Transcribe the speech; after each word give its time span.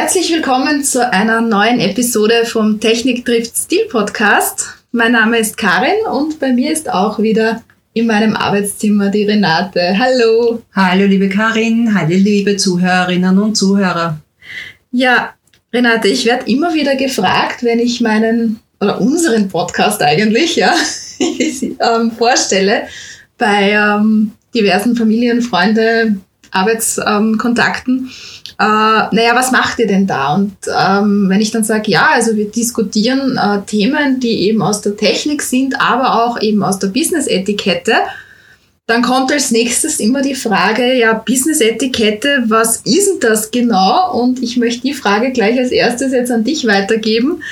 Herzlich 0.00 0.32
willkommen 0.32 0.84
zu 0.84 1.12
einer 1.12 1.40
neuen 1.40 1.80
Episode 1.80 2.46
vom 2.46 2.78
Technik 2.78 3.24
trifft 3.24 3.56
Stil 3.56 3.84
Podcast. 3.90 4.66
Mein 4.92 5.10
Name 5.10 5.38
ist 5.38 5.56
Karin 5.56 6.06
und 6.08 6.38
bei 6.38 6.52
mir 6.52 6.70
ist 6.70 6.88
auch 6.88 7.18
wieder 7.18 7.64
in 7.94 8.06
meinem 8.06 8.36
Arbeitszimmer 8.36 9.08
die 9.08 9.24
Renate. 9.24 9.98
Hallo. 9.98 10.62
Hallo 10.72 11.04
liebe 11.04 11.28
Karin, 11.28 11.92
hallo 11.98 12.14
liebe 12.14 12.56
Zuhörerinnen 12.56 13.40
und 13.40 13.56
Zuhörer. 13.56 14.20
Ja, 14.92 15.34
Renate, 15.72 16.06
ich 16.06 16.24
werde 16.26 16.48
immer 16.48 16.72
wieder 16.74 16.94
gefragt, 16.94 17.64
wenn 17.64 17.80
ich 17.80 18.00
meinen 18.00 18.60
oder 18.80 19.00
unseren 19.00 19.48
Podcast 19.48 20.00
eigentlich 20.00 20.54
ja 20.54 20.76
ähm, 21.18 22.12
vorstelle 22.16 22.82
bei 23.36 23.72
ähm, 23.72 24.30
diversen 24.54 24.94
Familien, 24.94 25.42
Freunde, 25.42 26.18
Arbeitskontakten. 26.52 28.10
Äh, 28.60 28.64
naja, 28.64 29.34
was 29.34 29.52
macht 29.52 29.78
ihr 29.78 29.86
denn 29.86 30.06
da? 30.06 30.34
Und 30.34 30.56
ähm, 30.66 31.26
wenn 31.28 31.40
ich 31.40 31.52
dann 31.52 31.62
sage, 31.62 31.92
ja, 31.92 32.08
also 32.12 32.34
wir 32.34 32.50
diskutieren 32.50 33.36
äh, 33.36 33.60
Themen, 33.66 34.18
die 34.18 34.48
eben 34.48 34.62
aus 34.62 34.80
der 34.80 34.96
Technik 34.96 35.42
sind, 35.42 35.80
aber 35.80 36.24
auch 36.24 36.40
eben 36.40 36.64
aus 36.64 36.80
der 36.80 36.88
Business-Etikette, 36.88 37.92
dann 38.86 39.02
kommt 39.02 39.30
als 39.30 39.52
nächstes 39.52 40.00
immer 40.00 40.22
die 40.22 40.34
Frage, 40.34 40.94
ja, 40.94 41.12
Business-Etikette, 41.12 42.44
was 42.46 42.78
ist 42.78 43.06
denn 43.06 43.20
das 43.20 43.52
genau? 43.52 44.18
Und 44.18 44.42
ich 44.42 44.56
möchte 44.56 44.82
die 44.82 44.94
Frage 44.94 45.30
gleich 45.30 45.56
als 45.56 45.70
erstes 45.70 46.12
jetzt 46.12 46.32
an 46.32 46.42
dich 46.42 46.66
weitergeben. 46.66 47.42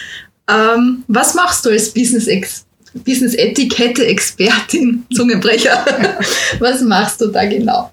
Ähm, 0.50 1.04
was 1.06 1.34
machst 1.34 1.66
du 1.66 1.70
als 1.70 1.90
Business-Etikette? 1.90 2.66
Business-Etikette-Expertin, 3.04 5.04
Zungenbrecher. 5.14 5.84
Was 6.58 6.80
machst 6.80 7.20
du 7.20 7.26
da 7.26 7.44
genau? 7.44 7.90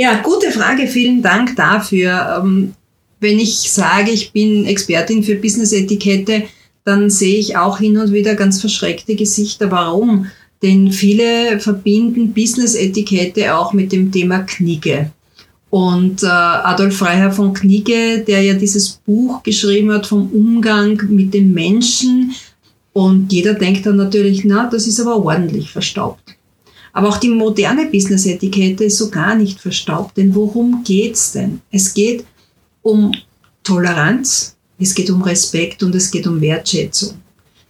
Ja, 0.00 0.20
gute 0.22 0.52
Frage. 0.52 0.86
Vielen 0.86 1.22
Dank 1.22 1.56
dafür. 1.56 2.40
Ähm, 2.40 2.72
wenn 3.18 3.40
ich 3.40 3.68
sage, 3.68 4.12
ich 4.12 4.30
bin 4.30 4.64
Expertin 4.64 5.24
für 5.24 5.34
Business-Etikette, 5.34 6.44
dann 6.84 7.10
sehe 7.10 7.36
ich 7.36 7.56
auch 7.56 7.80
hin 7.80 7.96
und 7.96 8.12
wieder 8.12 8.36
ganz 8.36 8.60
verschreckte 8.60 9.16
Gesichter. 9.16 9.72
Warum? 9.72 10.26
Denn 10.62 10.92
viele 10.92 11.58
verbinden 11.58 12.32
Business-Etikette 12.32 13.56
auch 13.56 13.72
mit 13.72 13.90
dem 13.90 14.12
Thema 14.12 14.38
Knigge. 14.44 15.10
Und 15.68 16.22
äh, 16.22 16.26
Adolf 16.26 16.96
Freiherr 16.96 17.32
von 17.32 17.52
Knigge, 17.52 18.20
der 18.20 18.42
ja 18.42 18.54
dieses 18.54 19.00
Buch 19.04 19.42
geschrieben 19.42 19.90
hat 19.90 20.06
vom 20.06 20.30
Umgang 20.30 21.02
mit 21.08 21.34
den 21.34 21.52
Menschen, 21.52 22.36
und 22.92 23.32
jeder 23.32 23.54
denkt 23.54 23.84
dann 23.84 23.96
natürlich, 23.96 24.44
na, 24.44 24.68
das 24.70 24.86
ist 24.86 25.00
aber 25.00 25.16
ordentlich 25.16 25.70
verstaubt. 25.70 26.27
Aber 26.98 27.10
auch 27.10 27.18
die 27.18 27.28
moderne 27.28 27.86
Business-Etikette 27.86 28.82
ist 28.82 28.98
so 28.98 29.08
gar 29.08 29.36
nicht 29.36 29.60
verstaubt. 29.60 30.16
Denn 30.16 30.34
worum 30.34 30.82
geht's 30.82 31.30
denn? 31.30 31.60
Es 31.70 31.94
geht 31.94 32.24
um 32.82 33.12
Toleranz, 33.62 34.56
es 34.80 34.96
geht 34.96 35.08
um 35.08 35.22
Respekt 35.22 35.84
und 35.84 35.94
es 35.94 36.10
geht 36.10 36.26
um 36.26 36.40
Wertschätzung. 36.40 37.14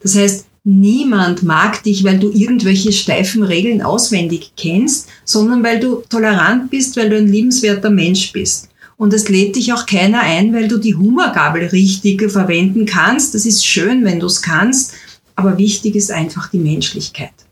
Das 0.00 0.14
heißt, 0.14 0.46
niemand 0.64 1.42
mag 1.42 1.82
dich, 1.82 2.04
weil 2.04 2.18
du 2.18 2.30
irgendwelche 2.32 2.90
steifen 2.90 3.42
Regeln 3.42 3.82
auswendig 3.82 4.52
kennst, 4.56 5.08
sondern 5.26 5.62
weil 5.62 5.78
du 5.78 6.02
tolerant 6.08 6.70
bist, 6.70 6.96
weil 6.96 7.10
du 7.10 7.18
ein 7.18 7.28
liebenswerter 7.28 7.90
Mensch 7.90 8.32
bist. 8.32 8.70
Und 8.96 9.12
es 9.12 9.28
lädt 9.28 9.56
dich 9.56 9.74
auch 9.74 9.84
keiner 9.84 10.20
ein, 10.20 10.54
weil 10.54 10.68
du 10.68 10.78
die 10.78 10.94
Humorgabel 10.94 11.66
richtig 11.66 12.30
verwenden 12.30 12.86
kannst. 12.86 13.34
Das 13.34 13.44
ist 13.44 13.66
schön, 13.66 14.06
wenn 14.06 14.20
du 14.20 14.26
es 14.26 14.40
kannst, 14.40 14.94
aber 15.34 15.58
wichtig 15.58 15.97
ist 15.97 16.10
einfach 16.10 16.48
die 16.48 16.60
Menschlichkeit. 16.60 17.47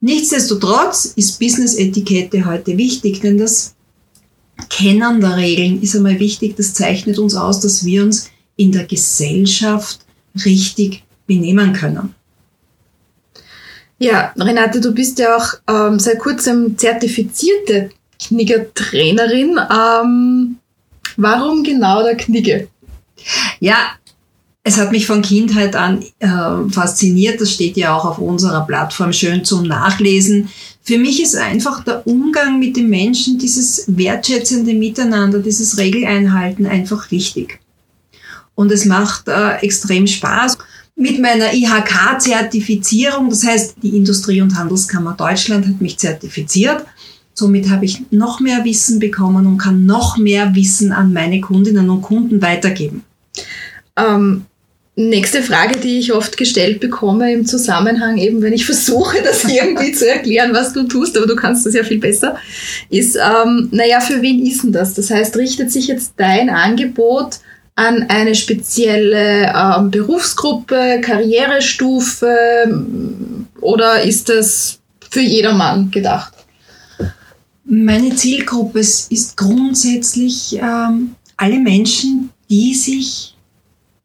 Nichtsdestotrotz 0.00 1.06
ist 1.16 1.38
Business-Etikette 1.38 2.44
heute 2.44 2.76
wichtig, 2.76 3.20
denn 3.20 3.38
das 3.38 3.74
Kennen 4.68 5.20
der 5.20 5.36
Regeln 5.36 5.82
ist 5.82 5.96
einmal 5.96 6.18
wichtig. 6.18 6.56
Das 6.56 6.74
zeichnet 6.74 7.18
uns 7.18 7.34
aus, 7.34 7.60
dass 7.60 7.84
wir 7.84 8.02
uns 8.02 8.30
in 8.56 8.72
der 8.72 8.86
Gesellschaft 8.86 10.00
richtig 10.44 11.04
benehmen 11.26 11.72
können. 11.72 12.14
Ja, 13.98 14.32
Renate, 14.38 14.80
du 14.80 14.92
bist 14.92 15.18
ja 15.18 15.36
auch 15.36 15.54
ähm, 15.68 15.98
seit 15.98 16.20
kurzem 16.20 16.78
zertifizierte 16.78 17.90
Knigger-Trainerin. 18.20 19.58
Ähm, 19.70 20.56
warum 21.16 21.64
genau 21.64 22.02
der 22.02 22.16
Knigge? 22.16 22.68
Ja, 23.58 23.97
es 24.68 24.76
hat 24.76 24.92
mich 24.92 25.06
von 25.06 25.22
Kindheit 25.22 25.74
an 25.74 26.04
äh, 26.18 26.28
fasziniert. 26.70 27.40
Das 27.40 27.50
steht 27.52 27.78
ja 27.78 27.96
auch 27.96 28.04
auf 28.04 28.18
unserer 28.18 28.66
Plattform 28.66 29.14
schön 29.14 29.42
zum 29.42 29.62
Nachlesen. 29.62 30.50
Für 30.82 30.98
mich 30.98 31.22
ist 31.22 31.36
einfach 31.36 31.82
der 31.84 32.06
Umgang 32.06 32.58
mit 32.58 32.76
den 32.76 32.90
Menschen, 32.90 33.38
dieses 33.38 33.84
wertschätzende 33.86 34.74
Miteinander, 34.74 35.38
dieses 35.38 35.78
Regeleinhalten 35.78 36.66
einfach 36.66 37.10
wichtig. 37.10 37.60
Und 38.54 38.70
es 38.70 38.84
macht 38.84 39.28
äh, 39.28 39.56
extrem 39.62 40.06
Spaß. 40.06 40.58
Mit 40.96 41.18
meiner 41.18 41.54
IHK-Zertifizierung, 41.54 43.30
das 43.30 43.44
heißt, 43.44 43.76
die 43.82 43.96
Industrie- 43.96 44.42
und 44.42 44.54
Handelskammer 44.54 45.14
Deutschland 45.16 45.66
hat 45.66 45.80
mich 45.80 45.98
zertifiziert. 45.98 46.84
Somit 47.32 47.70
habe 47.70 47.86
ich 47.86 48.02
noch 48.10 48.40
mehr 48.40 48.66
Wissen 48.66 48.98
bekommen 48.98 49.46
und 49.46 49.56
kann 49.56 49.86
noch 49.86 50.18
mehr 50.18 50.54
Wissen 50.54 50.92
an 50.92 51.14
meine 51.14 51.40
Kundinnen 51.40 51.88
und 51.88 52.02
Kunden 52.02 52.42
weitergeben. 52.42 53.04
Ähm, 53.96 54.44
Nächste 55.00 55.44
Frage, 55.44 55.78
die 55.78 56.00
ich 56.00 56.12
oft 56.12 56.36
gestellt 56.36 56.80
bekomme 56.80 57.32
im 57.32 57.46
Zusammenhang, 57.46 58.18
eben 58.18 58.42
wenn 58.42 58.52
ich 58.52 58.66
versuche, 58.66 59.22
das 59.22 59.44
irgendwie 59.44 59.92
zu 59.92 60.08
erklären, 60.08 60.52
was 60.52 60.72
du 60.72 60.88
tust, 60.88 61.16
aber 61.16 61.28
du 61.28 61.36
kannst 61.36 61.64
das 61.64 61.74
ja 61.74 61.84
viel 61.84 62.00
besser, 62.00 62.36
ist, 62.90 63.14
ähm, 63.14 63.68
naja, 63.70 64.00
für 64.00 64.20
wen 64.22 64.44
ist 64.44 64.64
denn 64.64 64.72
das? 64.72 64.94
Das 64.94 65.10
heißt, 65.10 65.36
richtet 65.36 65.70
sich 65.70 65.86
jetzt 65.86 66.14
dein 66.16 66.50
Angebot 66.50 67.36
an 67.76 68.06
eine 68.08 68.34
spezielle 68.34 69.52
ähm, 69.54 69.92
Berufsgruppe, 69.92 71.00
Karrierestufe 71.00 72.26
oder 73.60 74.02
ist 74.02 74.28
das 74.28 74.80
für 75.08 75.20
jedermann 75.20 75.92
gedacht? 75.92 76.32
Meine 77.64 78.16
Zielgruppe 78.16 78.80
ist 78.80 79.36
grundsätzlich 79.36 80.58
ähm, 80.60 81.14
alle 81.36 81.60
Menschen, 81.60 82.30
die 82.50 82.74
sich 82.74 83.36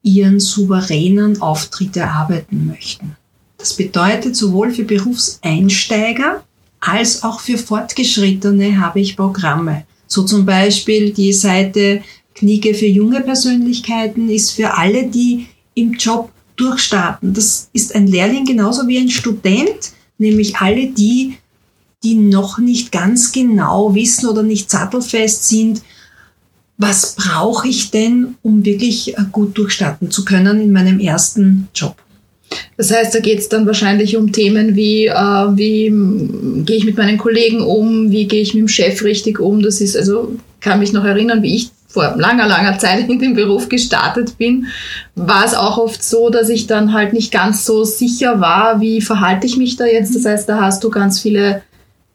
ihren 0.04 0.40
souveränen 0.40 1.42
Auftritt 1.42 1.98
erarbeiten 1.98 2.68
möchten. 2.68 3.16
Das 3.58 3.74
bedeutet, 3.74 4.36
sowohl 4.36 4.72
für 4.72 4.84
Berufseinsteiger 4.84 6.44
als 6.82 7.24
auch 7.24 7.40
für 7.40 7.58
Fortgeschrittene 7.58 8.80
habe 8.80 9.00
ich 9.00 9.16
Programme. 9.16 9.86
So 10.06 10.24
zum 10.24 10.46
Beispiel 10.46 11.14
die 11.14 11.32
Seite 11.32 12.04
Knigge 12.36 12.74
für 12.74 12.88
junge 12.88 13.22
Persönlichkeiten 13.22 14.30
ist 14.30 14.52
für 14.52 14.78
alle, 14.78 15.08
die 15.08 15.48
im 15.76 15.94
Job 15.94 16.30
durchstarten. 16.56 17.34
Das 17.34 17.70
ist 17.74 17.96
ein 17.96 18.08
Lehrling 18.08 18.46
genauso 18.46 18.88
wie 18.88 18.98
ein 18.98 19.10
Student, 19.10 19.94
nämlich 20.18 20.58
alle 20.58 20.88
die, 20.88 21.38
die 22.04 22.16
noch 22.16 22.58
nicht 22.58 22.92
ganz 22.92 23.32
genau 23.32 23.96
wissen 23.96 24.28
oder 24.28 24.44
nicht 24.44 24.70
sattelfest 24.70 25.48
sind, 25.48 25.82
was 26.78 27.16
brauche 27.16 27.68
ich 27.68 27.92
denn, 27.92 28.36
um 28.42 28.66
wirklich 28.66 29.18
äh, 29.18 29.22
gut 29.32 29.58
durchstarten 29.58 30.12
zu 30.12 30.26
können 30.26 30.62
in 30.62 30.72
meinem 30.72 31.00
ersten 31.00 31.68
Job? 31.74 31.96
Das 32.78 32.92
heißt, 32.92 33.16
da 33.16 33.20
geht 33.20 33.40
es 33.40 33.50
dann 33.50 33.66
wahrscheinlich 33.66 34.18
um 34.18 34.32
Themen 34.32 34.76
wie, 34.76 35.08
äh, 35.08 35.14
wie 35.14 35.92
gehe 36.66 36.78
ich 36.78 36.86
mit 36.86 36.98
meinen 36.98 37.18
Kollegen 37.18 37.62
um, 37.62 38.12
wie 38.12 38.28
gehe 38.28 38.42
ich 38.42 38.54
mit 38.54 38.62
dem 38.62 38.68
Chef 38.68 39.04
richtig 39.04 39.40
um. 39.40 39.62
Das 39.62 39.82
ist 39.82 39.96
also, 39.96 40.36
kann 40.60 40.80
mich 40.80 40.94
noch 40.94 41.06
erinnern, 41.06 41.42
wie 41.42 41.56
ich 41.56 41.72
vor 41.88 42.16
langer, 42.18 42.48
langer 42.48 42.78
Zeit 42.80 43.08
in 43.10 43.20
den 43.20 43.36
Beruf 43.36 43.70
gestartet 43.70 44.38
bin, 44.38 44.68
war 45.16 45.46
es 45.46 45.54
auch 45.54 45.78
oft 45.78 46.04
so, 46.04 46.30
dass 46.30 46.50
ich 46.50 46.68
dann 46.68 46.92
halt 46.92 47.14
nicht 47.14 47.32
ganz 47.32 47.66
so 47.66 47.84
sicher 47.84 48.42
war, 48.42 48.82
wie 48.82 49.00
verhalte 49.00 49.46
ich 49.46 49.58
mich 49.58 49.76
da 49.76 49.86
jetzt. 49.86 50.16
Das 50.16 50.26
heißt, 50.26 50.50
da 50.50 50.60
hast 50.60 50.84
du 50.84 50.90
ganz 50.90 51.20
viele 51.20 51.62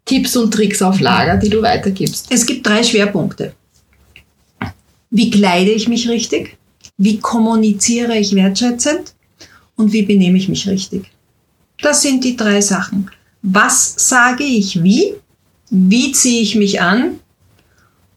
Tipps 0.04 0.36
und 0.36 0.52
Tricks 0.52 0.82
auf 0.82 1.00
Lager, 1.00 1.36
die 1.36 1.50
du 1.50 1.62
weitergibst. 1.62 2.26
Es 2.30 2.44
gibt 2.44 2.66
drei 2.66 2.82
Schwerpunkte. 2.82 3.52
Wie 5.10 5.30
kleide 5.30 5.70
ich 5.70 5.88
mich 5.88 6.08
richtig? 6.08 6.58
Wie 6.96 7.18
kommuniziere 7.18 8.18
ich 8.18 8.34
wertschätzend? 8.34 9.14
Und 9.76 9.92
wie 9.92 10.02
benehme 10.02 10.38
ich 10.38 10.48
mich 10.48 10.68
richtig? 10.68 11.04
Das 11.80 12.02
sind 12.02 12.24
die 12.24 12.36
drei 12.36 12.60
Sachen. 12.60 13.10
Was 13.42 13.94
sage 13.96 14.44
ich 14.44 14.82
wie? 14.82 15.14
Wie 15.70 16.12
ziehe 16.12 16.42
ich 16.42 16.56
mich 16.56 16.80
an? 16.80 17.20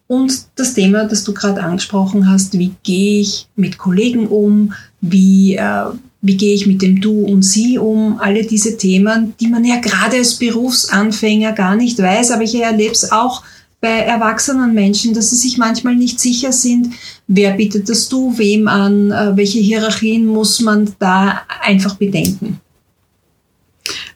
Und 0.07 0.47
das 0.55 0.73
Thema, 0.73 1.05
das 1.05 1.23
du 1.23 1.33
gerade 1.33 1.63
angesprochen 1.63 2.29
hast, 2.29 2.57
wie 2.57 2.73
gehe 2.83 3.21
ich 3.21 3.47
mit 3.55 3.77
Kollegen 3.77 4.27
um? 4.27 4.73
Wie, 4.99 5.55
äh, 5.55 5.85
wie 6.21 6.35
gehe 6.35 6.53
ich 6.53 6.67
mit 6.67 6.81
dem 6.81 6.99
Du 6.99 7.23
und 7.23 7.43
Sie 7.43 7.77
um? 7.77 8.19
Alle 8.19 8.43
diese 8.43 8.75
Themen, 8.77 9.33
die 9.39 9.47
man 9.47 9.63
ja 9.63 9.79
gerade 9.79 10.17
als 10.17 10.35
Berufsanfänger 10.35 11.53
gar 11.53 11.75
nicht 11.75 11.97
weiß, 11.97 12.31
aber 12.31 12.43
ich 12.43 12.55
erlebe 12.55 12.91
es 12.91 13.11
auch 13.11 13.43
bei 13.81 14.01
erwachsenen 14.01 14.73
Menschen, 14.73 15.13
dass 15.13 15.31
sie 15.31 15.35
sich 15.35 15.57
manchmal 15.57 15.95
nicht 15.95 16.19
sicher 16.19 16.51
sind, 16.51 16.93
wer 17.27 17.51
bietet 17.53 17.89
das 17.89 18.07
du 18.07 18.37
wem 18.37 18.67
an, 18.67 19.11
äh, 19.11 19.35
welche 19.35 19.59
Hierarchien 19.59 20.25
muss 20.25 20.61
man 20.61 20.93
da 20.99 21.41
einfach 21.61 21.95
bedenken. 21.95 22.61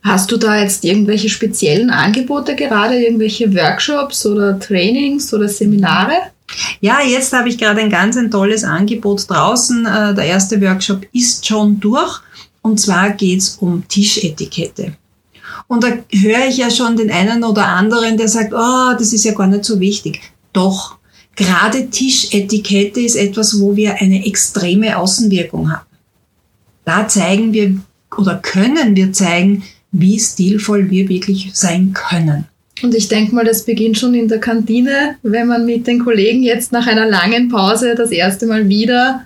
Hast 0.04 0.32
du 0.32 0.38
da 0.38 0.62
jetzt 0.62 0.86
irgendwelche 0.86 1.30
speziellen 1.30 1.90
Angebote 1.90 2.56
gerade, 2.56 2.96
irgendwelche 2.96 3.54
Workshops 3.56 4.24
oder 4.28 4.60
Trainings 4.60 5.34
oder 5.34 5.50
Seminare? 5.50 6.14
Ja, 6.80 7.00
jetzt 7.02 7.34
habe 7.34 7.50
ich 7.50 7.58
gerade 7.58 7.82
ein 7.82 7.90
ganz 7.90 8.16
ein 8.16 8.30
tolles 8.30 8.64
Angebot 8.64 9.28
draußen. 9.28 9.84
Äh, 9.88 10.14
der 10.14 10.26
erste 10.26 10.62
Workshop 10.62 11.08
ist 11.12 11.46
schon 11.48 11.80
durch. 11.80 12.22
Und 12.62 12.80
zwar 12.80 13.12
geht's 13.12 13.58
um 13.60 13.88
Tischetikette. 13.88 14.94
Und 15.68 15.84
da 15.84 15.88
höre 16.12 16.48
ich 16.48 16.58
ja 16.58 16.70
schon 16.70 16.96
den 16.96 17.12
einen 17.12 17.44
oder 17.44 17.66
anderen, 17.68 18.18
der 18.18 18.28
sagt, 18.28 18.54
oh, 18.54 18.94
das 18.98 19.14
ist 19.14 19.26
ja 19.26 19.34
gar 19.34 19.48
nicht 19.48 19.66
so 19.66 19.80
wichtig. 19.80 20.22
Doch, 20.54 20.98
gerade 21.36 21.90
Tischetikette 21.90 23.02
ist 23.02 23.16
etwas, 23.16 23.60
wo 23.60 23.76
wir 23.76 23.96
eine 23.96 24.26
extreme 24.26 24.98
Außenwirkung 24.98 25.72
haben. 25.72 25.86
Da 26.86 27.08
zeigen 27.08 27.52
wir 27.52 27.80
oder 28.16 28.36
können 28.38 28.96
wir 28.96 29.12
zeigen, 29.12 29.64
wie 29.92 30.20
stilvoll 30.20 30.90
wir 30.90 31.10
wirklich 31.10 31.52
sein 31.54 31.94
können. 31.94 32.46
Und 32.84 32.94
ich 32.94 33.08
denke 33.08 33.34
mal, 33.34 33.46
das 33.46 33.66
beginnt 33.66 33.98
schon 33.98 34.14
in 34.14 34.28
der 34.28 34.40
Kantine, 34.40 35.16
wenn 35.24 35.48
man 35.48 35.66
mit 35.66 35.88
den 35.88 36.04
Kollegen 36.04 36.44
jetzt 36.44 36.72
nach 36.72 36.88
einer 36.88 37.08
langen 37.08 37.50
Pause 37.50 37.96
das 37.96 38.12
erste 38.12 38.46
Mal 38.46 38.68
wieder 38.68 39.26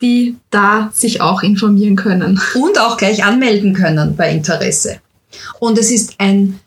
die 0.00 0.36
da 0.50 0.90
sich 0.94 1.20
auch 1.20 1.42
informieren 1.42 1.96
können. 1.96 2.40
Und 2.54 2.78
auch 2.78 2.96
gleich 2.96 3.24
anmelden 3.24 3.74
können 3.74 4.16
bei 4.16 4.30
Interesse. 4.30 5.00
Und 5.58 5.76
es 5.76 5.90
ist 5.90 6.14
ein 6.18 6.60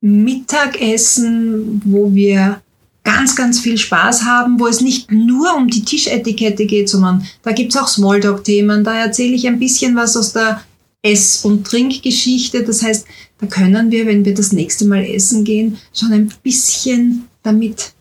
Mittagessen, 0.00 1.82
wo 1.84 2.14
wir 2.14 2.62
ganz, 3.08 3.34
ganz 3.34 3.58
viel 3.58 3.78
Spaß 3.78 4.24
haben, 4.24 4.60
wo 4.60 4.66
es 4.66 4.82
nicht 4.82 5.10
nur 5.10 5.56
um 5.56 5.68
die 5.68 5.82
Tischetikette 5.82 6.66
geht, 6.66 6.90
sondern 6.90 7.26
da 7.42 7.52
gibt 7.52 7.74
es 7.74 7.80
auch 7.80 7.88
Smalltalk-Themen. 7.88 8.84
Da 8.84 8.98
erzähle 8.98 9.34
ich 9.34 9.46
ein 9.46 9.58
bisschen 9.58 9.96
was 9.96 10.14
aus 10.14 10.34
der 10.34 10.60
Ess- 11.02 11.42
und 11.42 11.66
Trinkgeschichte. 11.66 12.64
Das 12.64 12.82
heißt, 12.82 13.06
da 13.40 13.46
können 13.46 13.90
wir, 13.90 14.04
wenn 14.06 14.26
wir 14.26 14.34
das 14.34 14.52
nächste 14.52 14.84
Mal 14.84 15.04
essen 15.04 15.44
gehen, 15.44 15.78
schon 15.94 16.12
ein 16.12 16.30
bisschen 16.42 17.24
damit 17.42 17.92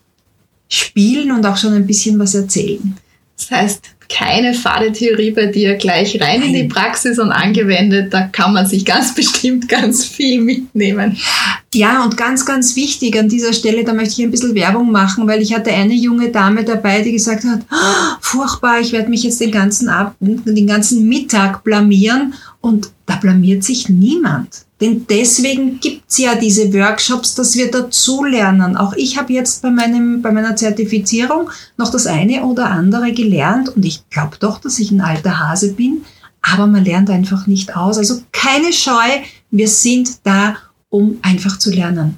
spielen 0.68 1.32
und 1.32 1.46
auch 1.46 1.56
schon 1.56 1.74
ein 1.74 1.88
bisschen 1.88 2.20
was 2.20 2.36
erzählen. 2.36 2.98
Das 3.38 3.52
heißt, 3.52 3.82
keine 4.10 4.54
fade 4.54 4.92
Theorie 4.92 5.32
bei 5.32 5.46
dir, 5.46 5.76
gleich 5.76 6.20
rein 6.20 6.42
Nein. 6.42 6.50
in 6.50 6.54
die 6.54 6.64
Praxis 6.68 7.18
und 7.18 7.32
angewendet, 7.32 8.14
da 8.14 8.28
kann 8.28 8.52
man 8.52 8.68
sich 8.68 8.84
ganz 8.84 9.16
bestimmt 9.16 9.70
ganz 9.70 10.04
viel 10.04 10.42
mitnehmen. 10.42 11.18
Ja, 11.78 12.04
und 12.04 12.18
ganz, 12.18 12.44
ganz 12.44 12.76
wichtig 12.76 13.20
an 13.20 13.30
dieser 13.30 13.54
Stelle, 13.54 13.84
da 13.84 13.94
möchte 13.94 14.20
ich 14.20 14.26
ein 14.26 14.32
bisschen 14.32 14.56
Werbung 14.56 14.92
machen, 14.92 15.28
weil 15.28 15.44
ich 15.44 15.54
hatte 15.54 15.72
eine 15.72 15.94
junge 15.94 16.32
Dame 16.32 16.64
dabei, 16.64 17.04
die 17.04 17.12
gesagt 17.12 17.44
hat, 17.44 17.60
oh, 17.72 18.16
furchtbar, 18.20 18.80
ich 18.80 18.94
werde 18.94 19.12
mich 19.12 19.22
jetzt 19.22 19.40
den 19.40 19.52
ganzen 19.52 19.88
Abend, 19.88 20.48
den 20.48 20.66
ganzen 20.66 21.08
Mittag 21.08 21.64
blamieren 21.64 22.34
und 22.62 22.90
da 23.06 23.18
blamiert 23.18 23.64
sich 23.64 23.90
niemand. 23.90 24.66
Denn 24.82 25.06
deswegen 25.08 25.80
gibt's 25.80 26.18
ja 26.18 26.34
diese 26.34 26.74
Workshops, 26.74 27.36
dass 27.36 27.56
wir 27.56 27.70
dazulernen. 27.70 28.76
Auch 28.76 28.94
ich 28.94 29.20
habe 29.20 29.34
jetzt 29.34 29.62
bei, 29.62 29.70
meinem, 29.70 30.24
bei 30.24 30.32
meiner 30.32 30.56
Zertifizierung 30.56 31.52
noch 31.78 31.92
das 31.92 32.08
eine 32.08 32.44
oder 32.44 32.72
andere 32.72 33.12
gelernt 33.12 33.70
und 33.70 33.86
ich 33.86 34.10
glaube 34.10 34.38
doch, 34.40 34.60
dass 34.60 34.80
ich 34.80 34.90
ein 34.90 35.02
alter 35.02 35.40
Hase 35.40 35.74
bin, 35.74 36.02
aber 36.42 36.66
man 36.66 36.84
lernt 36.84 37.12
einfach 37.12 37.46
nicht 37.46 37.76
aus. 37.76 38.00
Also 38.00 38.24
keine 38.32 38.74
Scheu, 38.74 39.22
wir 39.52 39.68
sind 39.68 40.26
da, 40.26 40.56
um 40.90 41.20
einfach 41.22 41.60
zu 41.60 41.72
lernen. 41.72 42.18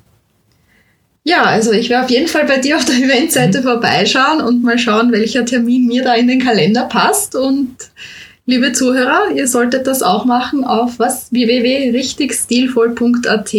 Ja, 1.23 1.43
also 1.43 1.71
ich 1.71 1.89
werde 1.89 2.05
auf 2.05 2.11
jeden 2.11 2.27
Fall 2.27 2.45
bei 2.45 2.57
dir 2.57 2.77
auf 2.77 2.85
der 2.85 2.95
Eventseite 2.95 3.59
mhm. 3.59 3.63
vorbeischauen 3.63 4.41
und 4.41 4.63
mal 4.63 4.79
schauen, 4.79 5.11
welcher 5.11 5.45
Termin 5.45 5.85
mir 5.85 6.03
da 6.03 6.15
in 6.15 6.27
den 6.27 6.41
Kalender 6.41 6.85
passt 6.85 7.35
und 7.35 7.75
Liebe 8.49 8.73
Zuhörer, 8.73 9.31
ihr 9.35 9.47
solltet 9.47 9.85
das 9.85 10.01
auch 10.01 10.25
machen 10.25 10.63
auf 10.63 10.97
was 10.97 11.31
www.richtigstilvoll.at 11.31 13.55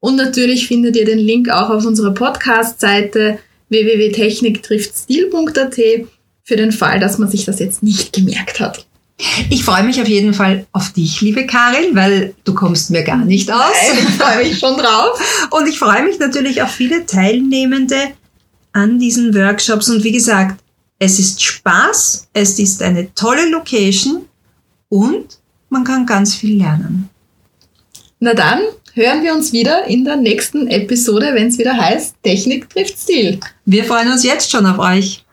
und 0.00 0.16
natürlich 0.16 0.68
findet 0.68 0.96
ihr 0.96 1.06
den 1.06 1.18
Link 1.18 1.48
auch 1.48 1.70
auf 1.70 1.86
unserer 1.86 2.12
Podcast-Seite 2.12 3.38
www.techniktriftstil.at 3.70 5.76
für 6.44 6.56
den 6.56 6.72
Fall, 6.72 7.00
dass 7.00 7.16
man 7.16 7.30
sich 7.30 7.46
das 7.46 7.58
jetzt 7.58 7.82
nicht 7.82 8.12
gemerkt 8.12 8.60
hat. 8.60 8.86
Ich 9.50 9.64
freue 9.64 9.82
mich 9.82 10.00
auf 10.00 10.06
jeden 10.06 10.32
Fall 10.32 10.66
auf 10.72 10.92
dich, 10.92 11.20
liebe 11.20 11.44
Karin, 11.44 11.94
weil 11.96 12.34
du 12.44 12.54
kommst 12.54 12.90
mir 12.90 13.02
gar 13.02 13.24
nicht 13.24 13.50
aus. 13.50 13.72
Nein, 13.88 13.98
ich 14.08 14.14
freue 14.14 14.38
mich 14.38 14.58
schon 14.58 14.76
drauf. 14.76 15.48
Und 15.50 15.68
ich 15.68 15.78
freue 15.78 16.04
mich 16.04 16.18
natürlich 16.20 16.62
auf 16.62 16.70
viele 16.70 17.04
Teilnehmende 17.04 17.96
an 18.72 18.98
diesen 18.98 19.34
Workshops. 19.34 19.90
Und 19.90 20.04
wie 20.04 20.12
gesagt, 20.12 20.60
es 21.00 21.18
ist 21.18 21.42
Spaß, 21.42 22.28
es 22.32 22.58
ist 22.58 22.82
eine 22.82 23.12
tolle 23.14 23.48
Location 23.50 24.26
und 24.88 25.38
man 25.68 25.84
kann 25.84 26.06
ganz 26.06 26.34
viel 26.34 26.58
lernen. 26.58 27.08
Na 28.20 28.34
dann 28.34 28.60
hören 28.94 29.22
wir 29.22 29.32
uns 29.32 29.52
wieder 29.52 29.86
in 29.86 30.04
der 30.04 30.16
nächsten 30.16 30.66
Episode, 30.66 31.30
wenn 31.34 31.48
es 31.48 31.58
wieder 31.58 31.76
heißt, 31.76 32.16
Technik 32.22 32.68
trifft 32.68 32.98
Stil. 32.98 33.38
Wir 33.64 33.84
freuen 33.84 34.10
uns 34.10 34.24
jetzt 34.24 34.50
schon 34.50 34.66
auf 34.66 34.78
euch. 34.78 35.24